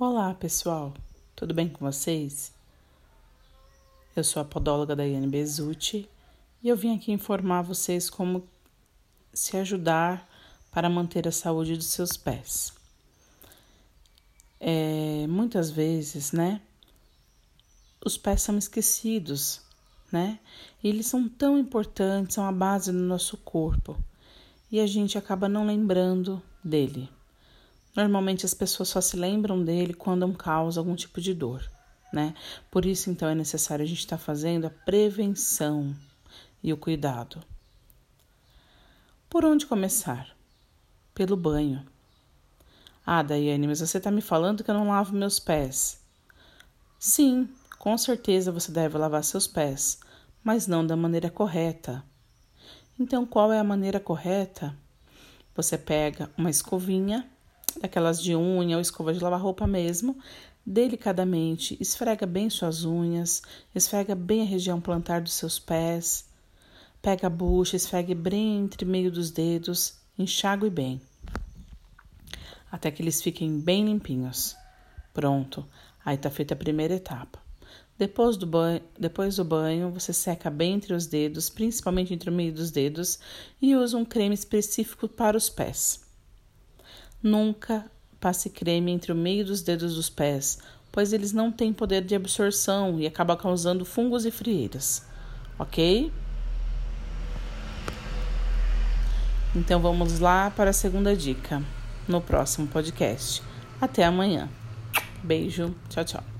Olá, 0.00 0.32
pessoal. 0.32 0.94
Tudo 1.34 1.52
bem 1.52 1.68
com 1.68 1.84
vocês? 1.84 2.54
Eu 4.14 4.22
sou 4.22 4.40
a 4.40 4.44
podóloga 4.44 4.94
Daiane 4.94 5.26
Bezutti 5.26 6.08
e 6.62 6.68
eu 6.68 6.76
vim 6.76 6.94
aqui 6.94 7.10
informar 7.10 7.62
vocês 7.62 8.08
como 8.08 8.46
se 9.34 9.56
ajudar 9.56 10.24
para 10.70 10.88
manter 10.88 11.26
a 11.26 11.32
saúde 11.32 11.76
dos 11.76 11.88
seus 11.88 12.16
pés. 12.16 12.72
É, 14.60 15.26
muitas 15.26 15.68
vezes, 15.68 16.30
né, 16.30 16.60
os 18.00 18.16
pés 18.16 18.40
são 18.40 18.56
esquecidos, 18.56 19.62
né? 20.12 20.38
E 20.80 20.86
eles 20.86 21.08
são 21.08 21.28
tão 21.28 21.58
importantes, 21.58 22.36
são 22.36 22.46
a 22.46 22.52
base 22.52 22.92
do 22.92 22.98
nosso 23.00 23.36
corpo 23.38 23.98
e 24.70 24.78
a 24.78 24.86
gente 24.86 25.18
acaba 25.18 25.48
não 25.48 25.66
lembrando 25.66 26.40
dele. 26.62 27.10
Normalmente 27.98 28.46
as 28.46 28.54
pessoas 28.54 28.90
só 28.90 29.00
se 29.00 29.16
lembram 29.16 29.64
dele 29.64 29.92
quando 29.92 30.24
um 30.24 30.32
causa 30.32 30.78
algum 30.78 30.94
tipo 30.94 31.20
de 31.20 31.34
dor, 31.34 31.68
né? 32.12 32.32
Por 32.70 32.86
isso 32.86 33.10
então 33.10 33.28
é 33.28 33.34
necessário 33.34 33.84
a 33.84 33.88
gente 33.88 33.98
estar 33.98 34.16
tá 34.16 34.22
fazendo 34.22 34.68
a 34.68 34.70
prevenção 34.70 35.96
e 36.62 36.72
o 36.72 36.76
cuidado. 36.76 37.42
Por 39.28 39.44
onde 39.44 39.66
começar? 39.66 40.28
Pelo 41.12 41.36
banho. 41.36 41.84
Ah, 43.04 43.20
Daiane, 43.20 43.66
mas 43.66 43.80
você 43.80 43.98
está 43.98 44.12
me 44.12 44.20
falando 44.20 44.62
que 44.62 44.70
eu 44.70 44.76
não 44.76 44.90
lavo 44.90 45.12
meus 45.12 45.40
pés. 45.40 46.00
Sim, 47.00 47.48
com 47.80 47.98
certeza 47.98 48.52
você 48.52 48.70
deve 48.70 48.96
lavar 48.96 49.24
seus 49.24 49.48
pés, 49.48 49.98
mas 50.44 50.68
não 50.68 50.86
da 50.86 50.94
maneira 50.94 51.30
correta. 51.30 52.04
Então, 52.96 53.26
qual 53.26 53.52
é 53.52 53.58
a 53.58 53.64
maneira 53.64 53.98
correta? 53.98 54.72
Você 55.52 55.76
pega 55.76 56.30
uma 56.38 56.48
escovinha 56.48 57.28
daquelas 57.80 58.22
de 58.22 58.34
unha 58.34 58.76
ou 58.76 58.80
escova 58.80 59.12
de 59.12 59.22
lavar 59.22 59.40
roupa 59.40 59.66
mesmo, 59.66 60.18
delicadamente 60.64 61.76
esfrega 61.80 62.26
bem 62.26 62.50
suas 62.50 62.84
unhas, 62.84 63.42
esfrega 63.74 64.14
bem 64.14 64.42
a 64.42 64.44
região 64.44 64.80
plantar 64.80 65.20
dos 65.20 65.32
seus 65.32 65.58
pés, 65.58 66.26
pega 67.00 67.26
a 67.26 67.30
bucha, 67.30 67.76
esfregue 67.76 68.14
bem 68.14 68.58
entre 68.58 68.84
meio 68.84 69.10
dos 69.10 69.30
dedos, 69.30 69.94
enxague 70.18 70.68
bem, 70.68 71.00
até 72.70 72.90
que 72.90 73.02
eles 73.02 73.22
fiquem 73.22 73.58
bem 73.58 73.86
limpinhos. 73.86 74.56
Pronto, 75.14 75.66
aí 76.04 76.16
está 76.16 76.30
feita 76.30 76.54
a 76.54 76.56
primeira 76.56 76.94
etapa. 76.94 77.40
Depois 77.96 78.36
do, 78.36 78.46
banho, 78.46 78.80
depois 78.96 79.36
do 79.36 79.44
banho, 79.44 79.90
você 79.90 80.12
seca 80.12 80.48
bem 80.48 80.74
entre 80.74 80.94
os 80.94 81.06
dedos, 81.06 81.50
principalmente 81.50 82.14
entre 82.14 82.30
o 82.30 82.32
meio 82.32 82.52
dos 82.52 82.70
dedos, 82.70 83.18
e 83.60 83.74
usa 83.74 83.96
um 83.96 84.04
creme 84.04 84.34
específico 84.34 85.08
para 85.08 85.36
os 85.36 85.48
pés. 85.50 86.07
Nunca 87.22 87.84
passe 88.20 88.50
creme 88.50 88.92
entre 88.92 89.12
o 89.12 89.14
meio 89.14 89.44
dos 89.44 89.62
dedos 89.62 89.94
dos 89.94 90.08
pés, 90.08 90.58
pois 90.92 91.12
eles 91.12 91.32
não 91.32 91.50
têm 91.50 91.72
poder 91.72 92.02
de 92.02 92.14
absorção 92.14 92.98
e 93.00 93.06
acaba 93.06 93.36
causando 93.36 93.84
fungos 93.84 94.24
e 94.24 94.30
frieiras. 94.30 95.04
Ok? 95.58 96.12
Então 99.54 99.80
vamos 99.80 100.20
lá 100.20 100.50
para 100.50 100.70
a 100.70 100.74
segunda 100.74 101.16
dica 101.16 101.62
no 102.06 102.20
próximo 102.20 102.66
podcast. 102.66 103.42
Até 103.80 104.04
amanhã. 104.04 104.48
Beijo, 105.22 105.74
tchau, 105.88 106.04
tchau. 106.04 106.37